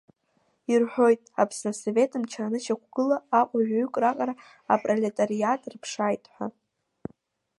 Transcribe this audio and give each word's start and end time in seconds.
Ирҳәоит, 0.71 1.21
Аԥсны 1.41 1.69
асовет 1.71 2.11
мчра 2.21 2.45
анышьақәгыла, 2.47 3.17
Аҟәа 3.39 3.59
жәаҩык 3.67 3.95
раҟара 4.01 4.33
апролетариат 4.73 5.61
рыԥшааит 5.71 6.23
ҳәа. 6.33 6.47